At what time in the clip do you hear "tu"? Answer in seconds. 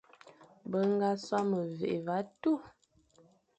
2.41-2.51